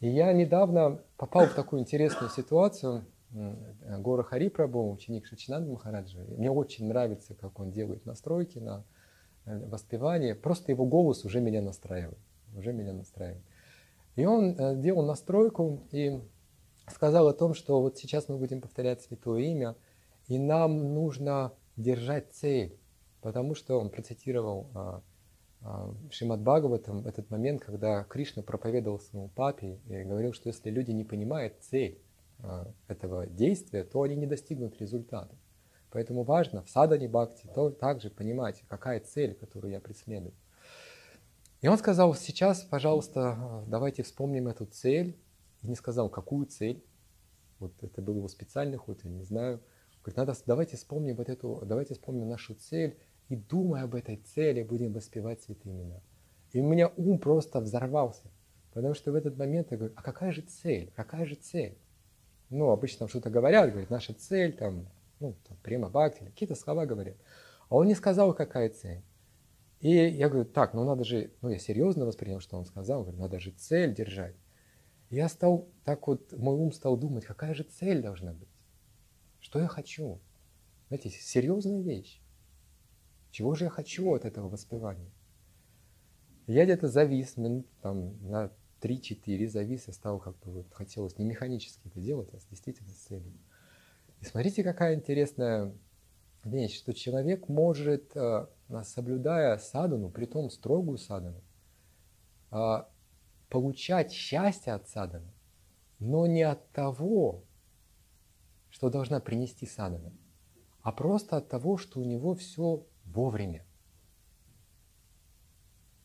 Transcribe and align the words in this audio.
И 0.00 0.08
я 0.08 0.32
недавно 0.32 1.00
попал 1.16 1.46
в 1.46 1.54
такую 1.54 1.80
интересную 1.80 2.30
ситуацию. 2.30 3.04
Гора 3.30 4.22
Харипрабу, 4.22 4.92
ученик 4.92 5.26
Шачинанда 5.26 5.70
Махараджа. 5.70 6.20
Мне 6.36 6.50
очень 6.50 6.86
нравится, 6.86 7.34
как 7.34 7.58
он 7.58 7.70
делает 7.70 8.06
настройки 8.06 8.58
на 8.58 8.84
э, 9.44 9.58
воспевание. 9.66 10.34
Просто 10.34 10.72
его 10.72 10.86
голос 10.86 11.24
уже 11.24 11.40
меня 11.40 11.60
настраивает. 11.60 12.18
Уже 12.56 12.72
меня 12.72 12.92
настраивает. 12.92 13.42
И 14.14 14.24
он 14.24 14.58
э, 14.58 14.76
делал 14.76 15.04
настройку 15.04 15.82
и 15.90 16.20
сказал 16.88 17.28
о 17.28 17.34
том, 17.34 17.54
что 17.54 17.80
вот 17.80 17.98
сейчас 17.98 18.28
мы 18.28 18.36
будем 18.36 18.60
повторять 18.60 19.02
Святое 19.02 19.42
Имя, 19.42 19.76
и 20.28 20.38
нам 20.38 20.94
нужно 20.94 21.52
держать 21.76 22.32
цель, 22.32 22.78
потому 23.20 23.54
что 23.54 23.78
он 23.78 23.90
процитировал 23.90 24.68
а, 24.74 25.02
Шримад 26.10 26.40
Бхагаватам 26.40 27.06
этот 27.06 27.30
момент, 27.30 27.62
когда 27.62 28.04
Кришна 28.04 28.42
проповедовал 28.42 29.00
своему 29.00 29.28
папе 29.28 29.80
и 29.88 30.04
говорил, 30.04 30.32
что 30.32 30.48
если 30.48 30.70
люди 30.70 30.90
не 30.90 31.04
понимают 31.04 31.54
цель 31.60 32.00
а, 32.40 32.72
этого 32.88 33.26
действия, 33.26 33.84
то 33.84 34.02
они 34.02 34.16
не 34.16 34.26
достигнут 34.26 34.78
результата. 34.80 35.34
Поэтому 35.90 36.24
важно 36.24 36.62
в 36.62 36.70
садане 36.70 37.08
бхакти 37.08 37.48
то 37.54 37.70
также 37.70 38.10
понимать, 38.10 38.62
какая 38.68 39.00
цель, 39.00 39.34
которую 39.34 39.72
я 39.72 39.80
преследую. 39.80 40.34
И 41.62 41.68
он 41.68 41.78
сказал, 41.78 42.14
сейчас, 42.14 42.62
пожалуйста, 42.62 43.64
давайте 43.66 44.02
вспомним 44.02 44.48
эту 44.48 44.66
цель. 44.66 45.16
И 45.62 45.68
не 45.68 45.74
сказал, 45.74 46.10
какую 46.10 46.46
цель. 46.46 46.84
Вот 47.58 47.72
это 47.82 48.02
был 48.02 48.16
его 48.16 48.28
специальный 48.28 48.76
ход, 48.76 49.00
я 49.04 49.10
не 49.10 49.24
знаю. 49.24 49.60
Говорит, 50.02 50.16
надо, 50.18 50.34
давайте 50.44 50.76
вспомним 50.76 51.16
вот 51.16 51.28
эту, 51.28 51.62
давайте 51.64 51.94
вспомним 51.94 52.28
нашу 52.28 52.54
цель 52.54 52.98
и 53.28 53.36
думая 53.36 53.84
об 53.84 53.94
этой 53.94 54.16
цели, 54.16 54.62
будем 54.62 54.92
воспевать 54.92 55.42
святые 55.42 55.74
имена. 55.74 56.00
И 56.52 56.60
у 56.60 56.68
меня 56.68 56.88
ум 56.96 57.18
просто 57.18 57.60
взорвался. 57.60 58.30
Потому 58.72 58.94
что 58.94 59.10
в 59.10 59.14
этот 59.14 59.36
момент 59.36 59.70
я 59.70 59.78
говорю, 59.78 59.94
а 59.96 60.02
какая 60.02 60.32
же 60.32 60.42
цель? 60.42 60.92
Какая 60.94 61.24
же 61.24 61.34
цель? 61.34 61.78
Ну, 62.50 62.70
обычно 62.70 63.00
там 63.00 63.08
что-то 63.08 63.30
говорят, 63.30 63.70
говорят, 63.70 63.90
наша 63.90 64.14
цель, 64.14 64.52
там, 64.52 64.86
ну, 65.18 65.34
там, 65.48 65.56
према 65.62 65.88
бхакти, 65.88 66.24
какие-то 66.24 66.54
слова 66.54 66.86
говорят. 66.86 67.16
А 67.68 67.76
он 67.76 67.86
не 67.86 67.94
сказал, 67.94 68.34
какая 68.34 68.70
цель. 68.70 69.02
И 69.80 69.90
я 69.90 70.28
говорю, 70.28 70.48
так, 70.48 70.72
ну 70.74 70.84
надо 70.84 71.04
же, 71.04 71.30
ну 71.42 71.48
я 71.48 71.58
серьезно 71.58 72.06
воспринял, 72.06 72.40
что 72.40 72.56
он 72.56 72.64
сказал, 72.64 73.02
говорю, 73.02 73.18
надо 73.18 73.40
же 73.40 73.50
цель 73.50 73.94
держать. 73.94 74.36
Я 75.10 75.28
стал, 75.28 75.68
так 75.84 76.06
вот, 76.08 76.32
мой 76.32 76.54
ум 76.54 76.72
стал 76.72 76.96
думать, 76.96 77.24
какая 77.24 77.54
же 77.54 77.62
цель 77.62 78.02
должна 78.02 78.32
быть. 78.32 78.48
Что 79.40 79.58
я 79.58 79.68
хочу? 79.68 80.20
Знаете, 80.88 81.10
серьезная 81.10 81.82
вещь. 81.82 82.20
Чего 83.36 83.54
же 83.54 83.64
я 83.64 83.70
хочу 83.70 84.14
от 84.14 84.24
этого 84.24 84.48
воспевания? 84.48 85.12
Я 86.46 86.64
где-то 86.64 86.88
завис 86.88 87.36
минут 87.36 87.66
там, 87.82 88.16
на 88.26 88.50
3-4 88.80 89.46
завис, 89.46 89.88
я 89.88 89.92
стал 89.92 90.18
как 90.20 90.38
бы 90.38 90.52
вот, 90.52 90.72
хотелось 90.72 91.18
не 91.18 91.26
механически 91.26 91.86
это 91.86 92.00
делать, 92.00 92.30
а 92.32 92.38
действительно 92.48 92.88
целью. 92.94 93.38
И 94.22 94.24
смотрите, 94.24 94.64
какая 94.64 94.94
интересная 94.94 95.74
вещь, 96.44 96.78
что 96.78 96.94
человек 96.94 97.50
может, 97.50 98.16
э, 98.16 98.46
соблюдая 98.84 99.58
садану, 99.58 100.08
при 100.08 100.24
том 100.24 100.48
строгую 100.48 100.96
садану, 100.96 101.42
э, 102.52 102.84
получать 103.50 104.12
счастье 104.12 104.72
от 104.72 104.88
саданы, 104.88 105.30
но 105.98 106.26
не 106.26 106.42
от 106.42 106.70
того, 106.70 107.44
что 108.70 108.88
должна 108.88 109.20
принести 109.20 109.66
садана, 109.66 110.10
а 110.80 110.90
просто 110.90 111.36
от 111.36 111.50
того, 111.50 111.76
что 111.76 112.00
у 112.00 112.04
него 112.04 112.34
все 112.34 112.86
вовремя. 113.16 113.64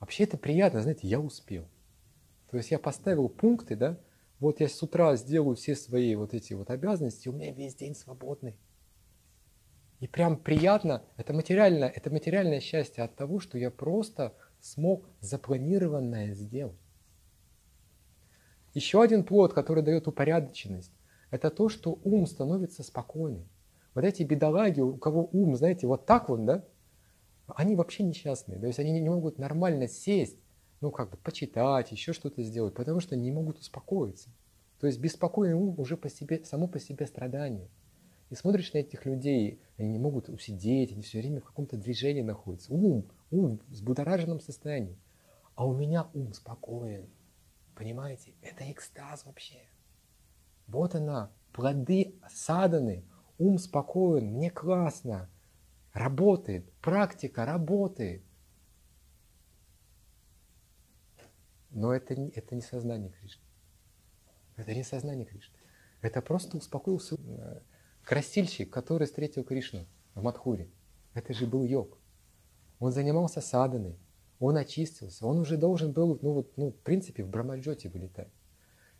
Вообще 0.00 0.24
это 0.24 0.38
приятно, 0.38 0.82
знаете, 0.82 1.06
я 1.06 1.20
успел. 1.20 1.68
То 2.50 2.56
есть 2.56 2.70
я 2.70 2.78
поставил 2.78 3.28
пункты, 3.28 3.76
да, 3.76 4.00
вот 4.40 4.60
я 4.60 4.68
с 4.68 4.82
утра 4.82 5.14
сделаю 5.16 5.54
все 5.56 5.76
свои 5.76 6.14
вот 6.14 6.34
эти 6.34 6.54
вот 6.54 6.70
обязанности, 6.70 7.28
у 7.28 7.32
меня 7.32 7.52
весь 7.52 7.74
день 7.74 7.94
свободный. 7.94 8.56
И 10.00 10.08
прям 10.08 10.36
приятно, 10.36 11.02
это 11.16 11.32
материальное, 11.32 11.88
это 11.88 12.10
материальное 12.10 12.60
счастье 12.60 13.04
от 13.04 13.16
того, 13.16 13.38
что 13.38 13.58
я 13.58 13.70
просто 13.70 14.34
смог 14.60 15.08
запланированное 15.20 16.34
сделать. 16.34 16.80
Еще 18.74 19.02
один 19.02 19.24
плод, 19.24 19.52
который 19.52 19.82
дает 19.82 20.08
упорядоченность, 20.08 20.92
это 21.30 21.50
то, 21.50 21.68
что 21.68 21.98
ум 22.02 22.26
становится 22.26 22.82
спокойным. 22.82 23.48
Вот 23.94 24.04
эти 24.04 24.22
бедолаги, 24.24 24.80
у 24.80 24.96
кого 24.96 25.28
ум, 25.32 25.56
знаете, 25.56 25.86
вот 25.86 26.06
так 26.06 26.28
вот, 26.28 26.44
да, 26.44 26.64
они 27.48 27.76
вообще 27.76 28.02
несчастные. 28.02 28.58
То 28.58 28.66
есть 28.66 28.78
они 28.78 28.92
не 28.92 29.08
могут 29.08 29.38
нормально 29.38 29.88
сесть, 29.88 30.38
ну, 30.80 30.90
как 30.90 31.10
бы 31.10 31.16
почитать, 31.18 31.92
еще 31.92 32.12
что-то 32.12 32.42
сделать, 32.42 32.74
потому 32.74 33.00
что 33.00 33.16
не 33.16 33.30
могут 33.30 33.58
успокоиться. 33.58 34.30
То 34.80 34.86
есть 34.86 34.98
беспокойный 34.98 35.54
ум 35.54 35.74
уже 35.78 35.96
по 35.96 36.08
себе, 36.08 36.44
само 36.44 36.68
по 36.68 36.78
себе 36.78 37.06
страдание. 37.06 37.68
И 38.30 38.34
смотришь 38.34 38.72
на 38.72 38.78
этих 38.78 39.06
людей, 39.06 39.60
они 39.76 39.88
не 39.88 39.98
могут 39.98 40.28
усидеть, 40.28 40.92
они 40.92 41.02
все 41.02 41.20
время 41.20 41.40
в 41.40 41.44
каком-то 41.44 41.76
движении 41.76 42.22
находятся. 42.22 42.72
Ум, 42.72 43.06
ум 43.30 43.60
в 43.68 43.72
взбудораженном 43.72 44.40
состоянии. 44.40 44.98
А 45.54 45.66
у 45.66 45.74
меня 45.74 46.08
ум 46.14 46.32
спокоен. 46.32 47.06
Понимаете? 47.74 48.32
Это 48.42 48.70
экстаз 48.70 49.24
вообще. 49.24 49.60
Вот 50.66 50.94
она, 50.94 51.30
плоды 51.52 52.14
саданы, 52.30 53.04
ум 53.38 53.58
спокоен, 53.58 54.32
мне 54.32 54.50
классно, 54.50 55.28
работает, 55.94 56.70
практика 56.80 57.46
работает. 57.46 58.22
Но 61.70 61.94
это 61.94 62.14
не, 62.14 62.28
это 62.30 62.54
не 62.54 62.60
сознание 62.60 63.10
Кришны. 63.10 63.42
Это 64.56 64.74
не 64.74 64.84
сознание 64.84 65.24
Кришны. 65.24 65.56
Это 66.02 66.20
просто 66.20 66.58
успокоился 66.58 67.16
э, 67.16 67.60
красильщик, 68.02 68.70
который 68.70 69.06
встретил 69.06 69.44
Кришну 69.44 69.86
в 70.14 70.22
Мадхуре. 70.22 70.68
Это 71.14 71.32
же 71.32 71.46
был 71.46 71.64
йог. 71.64 71.98
Он 72.78 72.92
занимался 72.92 73.40
саданой, 73.40 73.96
он 74.40 74.56
очистился, 74.56 75.26
он 75.26 75.38
уже 75.38 75.56
должен 75.56 75.92
был, 75.92 76.18
ну 76.20 76.32
вот, 76.34 76.56
ну, 76.56 76.70
в 76.72 76.80
принципе, 76.80 77.24
в 77.24 77.30
Брамаджоте 77.30 77.88
вылетать. 77.88 78.32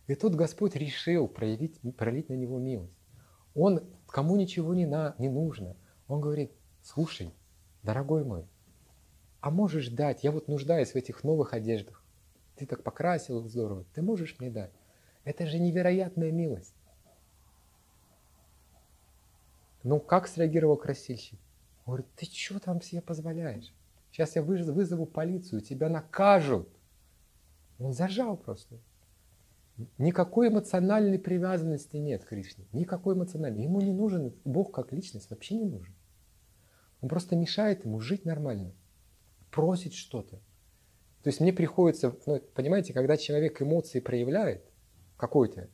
И 0.07 0.15
тут 0.15 0.35
Господь 0.35 0.75
решил 0.75 1.27
проявить, 1.27 1.79
пролить 1.97 2.29
на 2.29 2.33
него 2.33 2.57
милость. 2.57 2.97
Он 3.53 3.83
кому 4.07 4.37
ничего 4.37 4.73
не, 4.73 4.85
на, 4.85 5.15
не 5.17 5.29
нужно. 5.29 5.75
Он 6.07 6.21
говорит, 6.21 6.51
слушай, 6.85 7.33
дорогой 7.83 8.23
мой, 8.23 8.45
а 9.41 9.49
можешь 9.49 9.89
дать, 9.89 10.23
я 10.23 10.31
вот 10.31 10.47
нуждаюсь 10.47 10.91
в 10.91 10.95
этих 10.95 11.23
новых 11.23 11.53
одеждах. 11.53 12.03
Ты 12.55 12.65
так 12.65 12.83
покрасил 12.83 13.39
их 13.41 13.49
здорово, 13.49 13.85
ты 13.93 14.01
можешь 14.01 14.37
мне 14.39 14.49
дать. 14.49 14.71
Это 15.23 15.45
же 15.47 15.59
невероятная 15.59 16.31
милость. 16.31 16.75
Ну, 19.83 19.99
как 19.99 20.27
среагировал 20.27 20.77
красильщик? 20.77 21.39
Он 21.85 21.95
говорит, 21.95 22.07
ты 22.15 22.25
что 22.25 22.59
там 22.59 22.81
себе 22.81 23.01
позволяешь? 23.01 23.73
Сейчас 24.11 24.35
я 24.35 24.41
вызову 24.41 25.05
полицию, 25.05 25.61
тебя 25.61 25.89
накажут. 25.89 26.69
Он 27.77 27.91
зажал 27.91 28.37
просто. 28.37 28.79
Никакой 29.97 30.47
эмоциональной 30.47 31.19
привязанности 31.19 31.97
нет 31.97 32.23
к 32.23 32.29
Кришне. 32.29 32.65
Никакой 32.71 33.15
эмоциональной. 33.15 33.63
Ему 33.63 33.81
не 33.81 33.91
нужен 33.91 34.33
Бог 34.45 34.71
как 34.71 34.93
личность, 34.93 35.29
вообще 35.29 35.55
не 35.55 35.65
нужен. 35.65 35.93
Он 37.05 37.09
просто 37.09 37.35
мешает 37.35 37.85
ему 37.85 37.99
жить 37.99 38.25
нормально. 38.25 38.73
Просит 39.51 39.93
что-то. 39.93 40.37
То 41.21 41.27
есть 41.27 41.39
мне 41.39 41.53
приходится, 41.53 42.17
ну, 42.25 42.41
понимаете, 42.55 42.93
когда 42.93 43.15
человек 43.15 43.61
эмоции 43.61 43.99
проявляет 43.99 44.65
какой-то, 45.15 45.69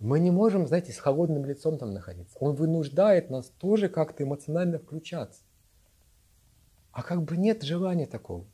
мы 0.00 0.18
не 0.18 0.32
можем, 0.32 0.66
знаете, 0.66 0.90
с 0.90 0.98
холодным 0.98 1.44
лицом 1.44 1.78
там 1.78 1.94
находиться. 1.94 2.36
Он 2.40 2.56
вынуждает 2.56 3.30
нас 3.30 3.50
тоже 3.50 3.88
как-то 3.88 4.24
эмоционально 4.24 4.80
включаться. 4.80 5.44
А 6.90 7.04
как 7.04 7.22
бы 7.22 7.36
нет 7.36 7.62
желания 7.62 8.06
такого. 8.06 8.44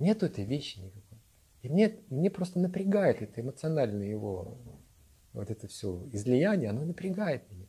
Нет 0.00 0.24
этой 0.24 0.42
вещи 0.42 0.80
никакой. 0.80 1.18
И 1.62 1.68
мне, 1.68 2.00
мне 2.10 2.28
просто 2.28 2.58
напрягает 2.58 3.22
это 3.22 3.40
эмоциональное 3.40 4.08
его, 4.08 4.58
вот 5.32 5.48
это 5.48 5.68
все 5.68 6.04
излияние, 6.10 6.70
оно 6.70 6.84
напрягает 6.84 7.48
меня. 7.52 7.66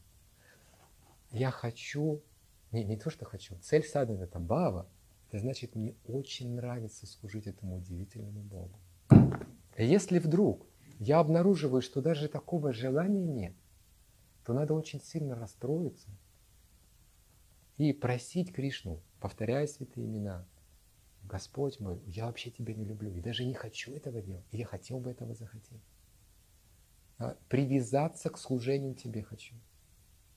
Я 1.30 1.51
хочу, 1.51 2.24
не, 2.71 2.83
не 2.83 2.98
то, 2.98 3.10
что 3.10 3.25
хочу, 3.25 3.56
цель 3.62 3.83
садханы– 3.83 4.24
это 4.24 4.39
бава. 4.39 4.88
Это 5.27 5.39
значит, 5.39 5.75
мне 5.75 5.95
очень 6.07 6.56
нравится 6.56 7.06
служить 7.06 7.48
этому 7.48 7.77
удивительному 7.77 8.42
Богу. 8.42 8.80
И 9.77 9.86
если 9.86 10.19
вдруг 10.19 10.66
я 11.00 11.19
обнаруживаю, 11.19 11.81
что 11.81 12.01
даже 12.01 12.27
такого 12.27 12.74
желания 12.74 13.25
нет, 13.25 13.54
то 14.44 14.54
надо 14.54 14.74
очень 14.74 15.01
сильно 15.01 15.36
расстроиться 15.36 16.10
и 17.77 17.94
просить 17.94 18.51
Кришну, 18.51 19.01
повторяя 19.19 19.68
святые 19.68 20.07
имена– 20.07 20.45
Господь 21.30 21.80
мой, 21.80 22.01
я 22.07 22.25
вообще 22.25 22.50
тебя 22.50 22.74
не 22.74 22.86
люблю, 22.86 23.13
и 23.13 23.22
даже 23.22 23.45
не 23.45 23.54
хочу 23.54 23.94
этого 23.94 24.22
делать, 24.22 24.45
и 24.51 24.57
я 24.57 24.65
хотел 24.65 25.00
бы 25.00 25.12
этого 25.12 25.36
захотеть. 25.36 25.81
А 27.19 27.38
привязаться 27.50 28.30
к 28.30 28.38
служению 28.38 28.95
тебе 28.95 29.22
хочу. 29.22 29.56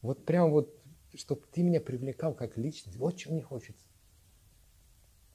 Вот 0.03 0.25
прям 0.25 0.51
вот, 0.51 0.77
чтобы 1.15 1.43
ты 1.51 1.63
меня 1.63 1.81
привлекал 1.81 2.35
как 2.35 2.57
личность, 2.57 2.97
вот 2.97 3.19
что 3.19 3.33
мне 3.33 3.43
хочется. 3.43 3.85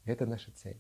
Это 0.05 0.25
наша 0.25 0.51
цель. 0.51 0.79